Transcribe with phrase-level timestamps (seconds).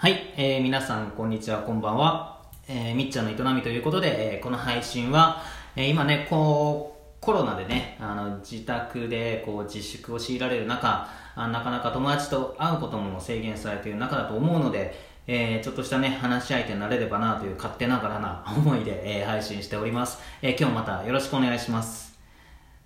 [0.00, 2.40] はい、えー、皆さんこんにちは、こんばんは。
[2.68, 5.42] えー、みっちゃんの営みということで、えー、この配信は、
[5.76, 14.94] えー、今ね、こう、コロナでね、あの、自宅でこう自粛を強いられる中、あなかなか友達と会うことも制限されている中だと思うので、
[15.26, 20.18] えー、ちょっとしたね、話し相手になれればなという勝手ながらな思いで、えー、配信しております。
[20.40, 22.18] えー、今日またよろしくお願いします。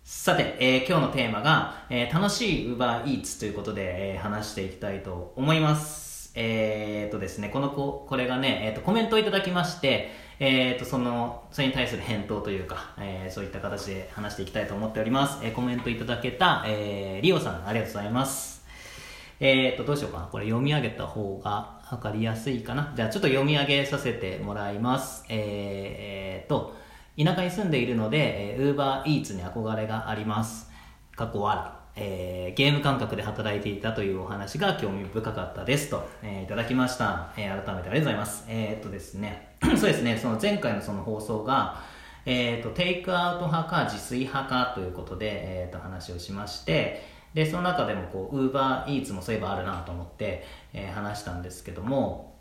[0.03, 6.14] さて、えー、今日のテーマが、えー、楽しい UberEats ということで、えー、話していきたいと思います。
[6.35, 15.39] えー、とですね、この子、これがね、えー、とコメントをいただきまして、えー、とその、それに対する返答というか、えー、そういった形で話していきたいと思っております。
[15.45, 18.64] えー、コメントいただけた、えー、リオさん、ありがとうございます。
[19.40, 20.26] えー、と、どうしようかな。
[20.26, 22.93] これ読み上げた方がわかりやすいかな。
[22.96, 25.25] じゃあちょっと読み上げさせてもらいます。
[25.29, 26.75] えー、と、
[27.17, 30.71] 田舎に住んでいるので、えー、UberEats に憧れがあります。
[31.14, 31.74] 過去わら。
[31.96, 38.44] えー、ゲーム感覚で働いていたというお話が興味深かったですと、えー、いただきました、えー、改めてありがとうございます。
[38.48, 39.56] えー、っとですね。
[39.62, 40.19] そうですね。
[40.19, 41.83] その前回のその放送が
[42.27, 47.03] えーと、テイクアウト派か自炊派かということで、えーと、話をしまして
[47.34, 52.39] でその中でもこうウーバーイーツもそういえばあるなと思って、えー、話したんですけども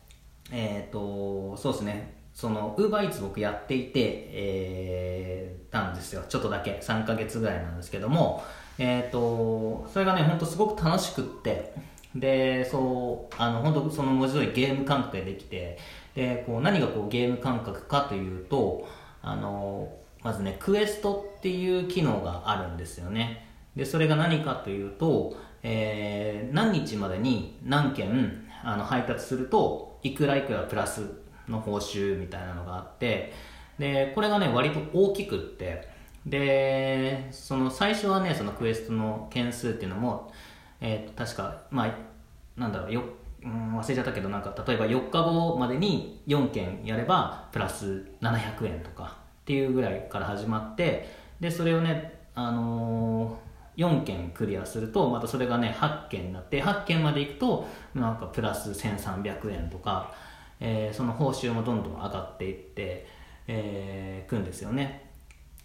[0.51, 2.23] えっ、とそうですね。
[2.33, 3.99] そのウーバーイーツ僕やっていて、
[4.33, 6.23] えー、たんですよ。
[6.27, 6.79] ちょっとだけ。
[6.81, 8.43] 3ヶ月ぐらいなんですけども
[8.77, 11.73] えっ、ー、と、それがね、ほんとすごく楽しくって、
[12.15, 15.77] で、そう、あの、本当その文字通りゲーム感覚でできて、
[16.15, 18.87] で、こう、何がこうゲーム感覚かというと、
[19.21, 23.47] あの、まずね、クエストっていう機能があるんですよね。
[23.75, 31.09] で、それが何かというと、えー、何日までに何件あの配達すると、いくらいくらプラス
[31.47, 33.33] の報酬みたいなのがあって、
[33.79, 35.92] で、これがね、割と大きくって、
[36.25, 40.31] でその最初はねそのクエストの件数っていうのも、
[40.79, 43.03] えー、確かまあなんだろうよ、
[43.43, 60.13] うん、忘れちゃったけどなんか例えば4日後までに4件やればプラス700円とかっていうぐらいから始まってでそれをね、あのー、4件クリアするとまたそれがね8件になって8件までいくとなんかプラス1300円とか、
[60.61, 65.12] えー、その報酬もどんどん上がっていってえー、くんですよね。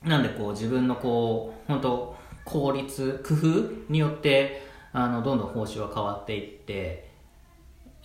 [0.02, 7.10] なんでこう自分のこう本当効率工夫によってあのどんどん報酬は変わっていって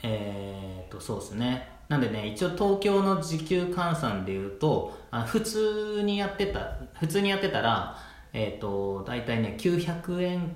[0.04, 1.70] えー、っとそうですね。
[1.90, 7.98] なんでね一応東京の時給換算でいうとあ普通にやってた普通にやってたら
[8.34, 10.56] えー、っと大体ね900円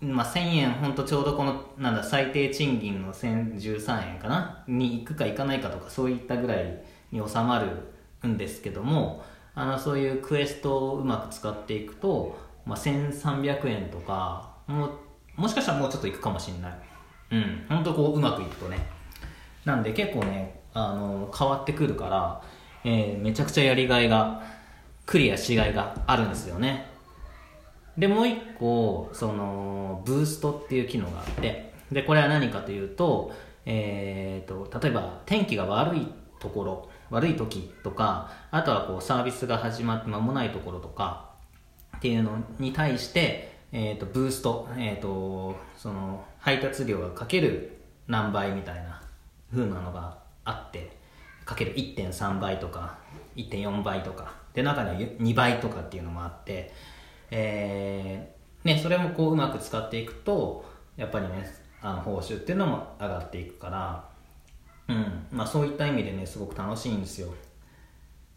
[0.00, 4.62] まあ、1000円本当ちょうどこのなんだ最低賃金の1013円かな？
[4.68, 9.24] に行くか行かないかとかそういったぐらいに収まるんですけども
[9.58, 14.88] あのそういうクエストをうまく使っていくと、まあ、1300円とかも
[15.34, 16.78] もしかしたらもうちょっといくかもしれない。
[17.32, 17.66] うん。
[17.68, 18.78] 本当こううまくいくとね。
[19.64, 22.42] なんで結構ねあの変わってくるから、
[22.84, 24.44] えー、めちゃくちゃやりがいが
[25.06, 26.86] クリアしがいがあるんですよね。
[27.96, 33.32] でもう一個そのブーストっていう機能があってでこれは何かというと,、
[33.66, 36.06] えーと例えば天気が悪い
[36.38, 36.87] ところ。
[37.10, 41.30] 悪い時とかあとはこうサービスが始まって間もないところとか
[41.96, 49.02] っていうのに対して、えーと、ブースト、えーと、その配達料がかける何倍みたいな
[49.50, 50.96] 風なのがあって
[51.44, 52.98] かける1.3倍とか
[53.36, 56.72] 1.4倍とかで中には2倍とかっていうのもあって、
[57.30, 60.64] えーね、それもこううまく使っていくと
[60.96, 61.46] やっぱりね
[61.80, 64.04] あの報酬っていうのも上がっていくから
[64.88, 65.26] うん。
[65.30, 67.32] まあ、そういった意味でねすごく楽しいんですよ。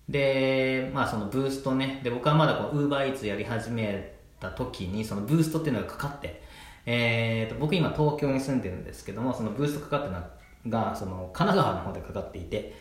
[0.09, 2.01] でまあそのブーストね。
[2.03, 6.41] で僕はまだこう UberEats やり始めた時にそのブーストっていうのがかかって
[6.85, 10.23] えーと、僕今東京に住んでるんですけどもそのブーストかかったの
[10.67, 12.73] がその神奈川の方でかかっていて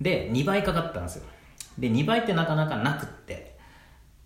[0.00, 1.24] で2倍かかったんですよ。
[1.78, 3.56] で2倍ってなかなかなくって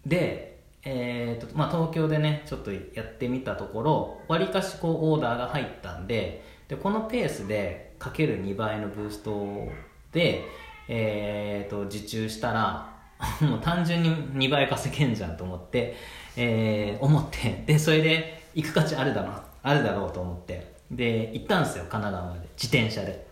[0.06, 9.68] で、えーとまあ、東京でねちょっとやってみたところわりかしこうオーダーが入ったんででこのペースでかける2倍のブースト
[10.10, 10.42] で、
[10.88, 12.90] えーと、受注したら
[13.46, 14.10] もう単純に
[14.48, 15.94] 2倍稼げんじゃんと思って、
[16.34, 23.28] えー、思ってでそれで行く価値あるだろうあるだろうと思ってで行ったんですよ神奈川まで自転車で。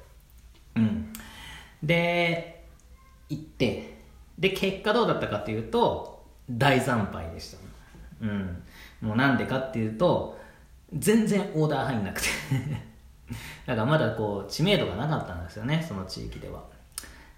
[0.77, 1.13] うん。
[1.83, 2.65] で
[3.31, 3.95] 行って
[4.39, 7.59] で結果どうだったかというと大惨敗でした。
[8.21, 8.63] うん。
[9.01, 10.39] もうなんでかっていうと
[10.93, 12.29] 全然オーダー入んなくて。
[13.67, 16.65] だからまだこう知名度がなかったんですよねその地域では。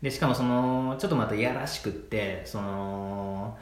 [0.02, 3.58] でしかもそのちょっとまたいやらしくってその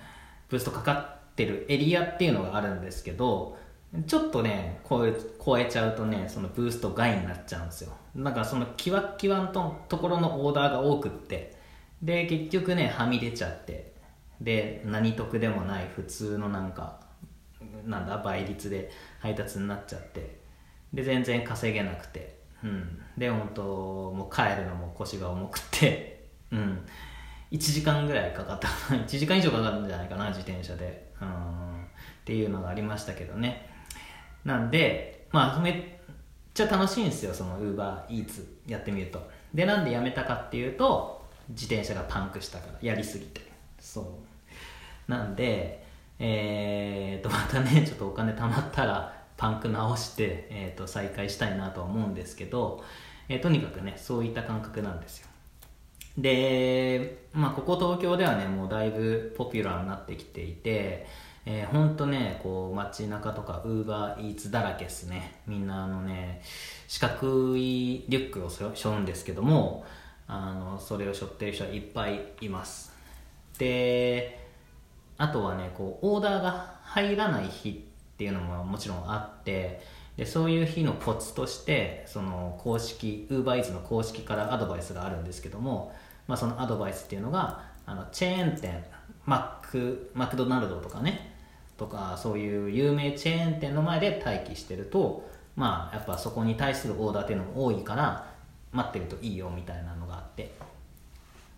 [0.49, 0.93] ブーストかか
[1.33, 3.59] ってるエリアっていうのがあるんですけど
[4.07, 5.15] ちょっとね超え
[5.45, 7.93] 超えちゃうとねそのブースト外になっちゃうんですよ。
[8.17, 11.57] だかそのキワッキワのとところのオーダーが多くって。
[12.03, 13.93] で結局ねはみ出ちゃって。
[14.41, 17.01] で何得でもない普通のなんか
[17.85, 20.38] なんだ倍率で配達になっちゃって。
[20.93, 22.39] で全然稼げなくて。
[22.63, 23.01] うん。
[23.17, 26.29] で本当もう帰るのも腰が重くて。
[26.51, 26.87] うん。
[27.51, 31.11] 1時間ぐらいかかった1 時間以上かかるんじゃないかな自転車で。
[31.21, 31.85] うん。
[31.85, 31.87] っ
[32.25, 33.69] ていうのがありましたけどね。
[34.45, 35.75] なんでまあめっ
[36.55, 39.31] ちゃ楽しいんですよそのウーバーイーツやってみると。
[39.55, 42.79] でなんでやめたかっていうと自転車がパンクしたから。
[42.83, 43.41] やりすぎて。
[43.79, 44.21] そ
[45.09, 45.11] う。
[45.11, 45.87] なんで
[46.21, 52.85] えー、とまたねちょっとお金貯まったらパンク直して、えー、と再開したいなとは思うんですけど、
[53.31, 55.29] えー、とにかくねそういった感覚なんですよ。
[56.19, 61.07] で、まあ、ここ東京ではねもうだいぶポピュラーになってきていて
[61.51, 65.41] えー、ほんとねこう街中とかウーバーイーツだらけですね。
[65.47, 66.43] みんなあのね
[66.87, 69.87] 四角いリュックを背負うんですけども
[70.27, 72.93] あのそれを背負ってる人はいっぱいいます。
[73.57, 74.47] で
[75.17, 77.88] あとはねこうオーダーが入らない日
[78.19, 79.81] っていうのももちろんあって
[80.17, 85.95] でそういう日のコツとしてその公式ウーバーイーツの公式からアドバイスがあるんですけども、
[86.27, 88.85] まあ、そのアドバイスっていうのがあのチェーン店
[89.25, 91.37] マックマクドナルドとかね
[91.77, 98.27] とかそういう有名チェーン店の前で待機してるとまあやっぱそこに対するオーダーっていうのも多いから
[98.73, 100.53] 待ってるといいよみたいなのがあって。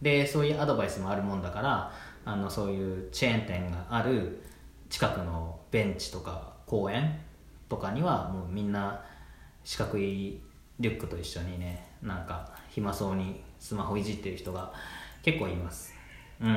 [0.03, 1.93] でそういうアドバイスもあるもんだから
[2.25, 4.43] あのそういうチェーン店がある
[4.91, 7.19] 近くのベンチとか公園
[7.69, 9.01] とかにはもうみんな
[9.65, 10.41] 四角い
[10.81, 14.73] リュックと一緒にねなんか暇そうにスマホいじってる人が
[15.23, 15.95] 結構います。
[16.41, 16.55] うん。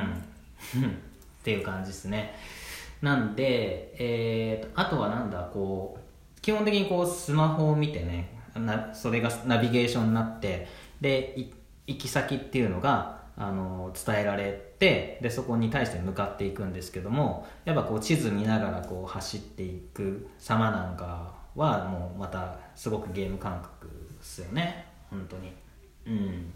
[1.44, 2.34] ていう感じですね。
[3.02, 10.66] なんで、えー、とあとはなんだこう基本的にこうスマホを見てねなそれがナビゲーションになって
[11.00, 11.36] で
[11.86, 23.88] 行き先っていうのがあの伝えられてでそこに対して向かっていくんですけどもやっぱこう地図見ながらこう走っていく様なんかはもうまたすごくゲーム感覚
[24.18, 24.86] ですよね。
[25.10, 25.52] 本当に。
[26.06, 26.52] うん。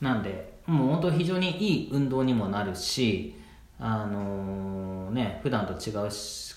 [0.00, 3.34] なんでもう本当非常にいい運動にもなるし
[3.80, 6.08] あのー、ね普段と違う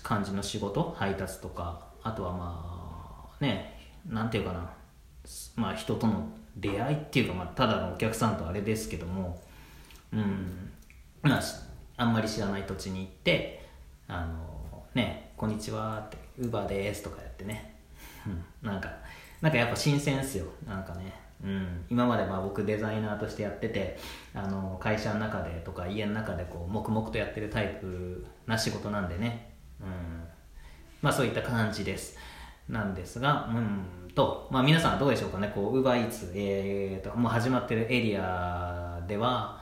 [0.03, 4.69] 感じの仕事配達とかあとはまあねなんていうかな。
[5.55, 6.27] まあ人との
[6.57, 9.41] 出会いっていうか、まあ、ただのお客さんとあれですけども
[10.13, 10.71] うん。
[11.97, 13.63] あんまり知らない土地に行って
[14.07, 17.75] あのねこんにちはってウーバーですとかやってね、
[18.63, 18.91] なんか
[19.39, 20.45] なんかやっぱ新鮮っすよ。
[20.67, 21.13] なんかね。
[21.43, 23.97] うん、今までまあ僕デザイナーとしてやってて
[24.33, 29.87] あの会社の中でとか家の中でこう黙々とやってるタイプな仕事なんでね、うん、
[31.01, 32.17] まあそういった感じです。
[32.69, 34.00] なんですがうん。
[34.13, 35.51] と、まあ、皆さんどうでしょうかね。
[35.53, 39.61] こう UberEats、えーと、もう始まってるエリアでは、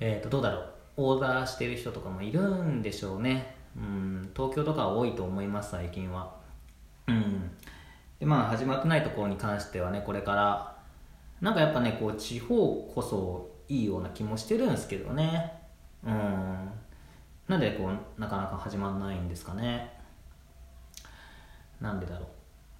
[0.00, 0.74] えー、とどうだろう。
[0.96, 6.34] オーダーしてる人とかもいるんでしょうね、うん、東京とかは多いと思います最近は。
[7.08, 7.50] うん。
[8.20, 10.76] でまあ始まってないところに関してはねこれから
[11.40, 12.56] なんかやっぱねこう地方
[12.94, 15.52] こそいいような気もしてるんですけどね。
[16.04, 16.70] うん。
[17.48, 19.92] なんでこうなかなか始まんないんですかね。
[21.80, 22.28] なんでだろう。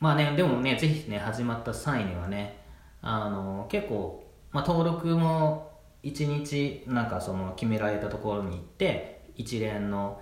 [0.00, 2.58] まあねでもねぜひね始まった際にはね
[3.00, 5.72] あの結構、まあ、登録も
[6.02, 10.20] 1日なんかその決められたところに行って一連の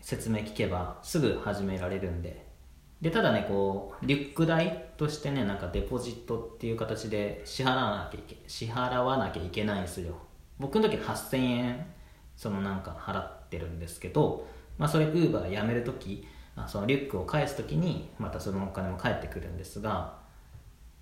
[0.00, 2.48] 説明聞けばすぐ始められるんで。
[3.00, 10.16] でただねこうリュック代としてねなんかデポジットっていう形で支払わなきゃいけ支払わなきゃいけないんですよ。
[10.58, 11.86] 僕の時8000円
[12.36, 14.46] そのなんか払ってるんですけど、
[14.78, 20.14] まあ、それウーバー辞める時あそのリュックを返す時にまたそのお金も返ってくるんですが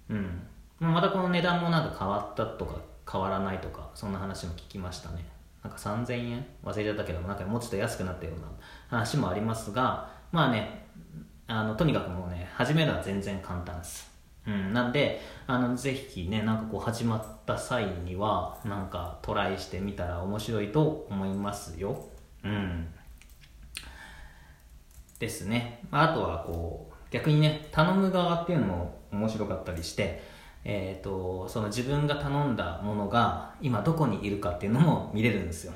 [0.08, 0.46] うん。
[0.80, 2.76] またこの値段もなんか変わったとか
[3.10, 5.24] 変わらないとかそんな話も聞きましたね。
[5.64, 6.46] なんか3000円？
[6.64, 8.46] 忘れちゃったけどなんかもうちょっと安くなったような
[8.88, 10.86] 話もありますがまあね
[11.48, 14.08] あのとにかくもうね始めるのは全然簡単です、
[14.46, 22.06] うん、なんであのぜひねなんかこう始まった際にはなんかトライしてみたら面白いと思いますよ。
[22.44, 22.86] うん。
[25.18, 25.82] ですね。
[25.90, 30.22] あとはこう逆にね頼む側っていうのも面白かったりして
[30.70, 35.72] えーと、その自分が頼んだものが今どこにいるかっていうのも見れるんですよ。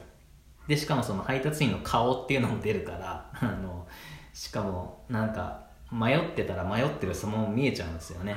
[0.68, 3.86] でしかもその配達員の顔っていうのも出るから あの
[4.32, 8.36] しかもなんか迷ってたら迷ってるそのまま見えちゃうんですよね。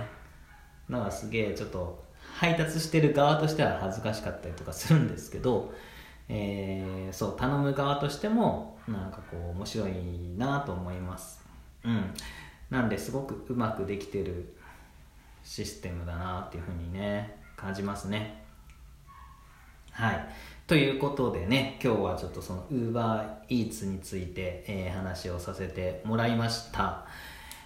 [0.89, 2.05] だからすげえちょっと
[2.39, 5.73] 配達してる側としては恥ずかしかったりとかするんですけど、
[6.27, 9.91] えー、そう頼む側としてもなんかこう面白い
[10.37, 11.43] なと思います。
[11.83, 12.13] うん。
[12.69, 14.55] なんですごくうまくできてる
[15.43, 18.43] システムだなっていうふうにね感じますね。
[19.91, 20.27] はい。
[20.67, 27.05] ということでね今日はちょっとその UberEats について、えー、話をさせてもらいました。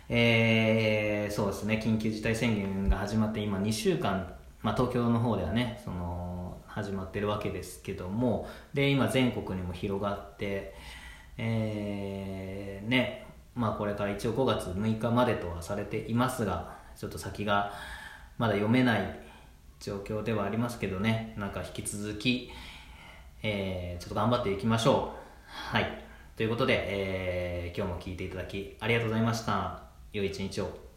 [0.09, 1.81] えー、そうですね。
[1.83, 6.28] 緊急事態宣言が始まって今2週間、まあ、東京の方ではねその
[6.69, 10.73] 始まってるわけですけどもで今全国にも広がって
[11.37, 17.71] えー、ねまあこれから一応5月6日までとはされていますがちょっと先が
[18.37, 19.19] まだ読めない
[19.79, 22.51] 状況ではありますけどねなんか引き続き、
[23.41, 25.19] えー、ちょっと頑張っていきましょう。
[25.49, 26.03] はい。
[26.35, 29.83] ということで、えー、今日も聞いていただきありがとうございました。
[30.13, 30.88] 良い一日を。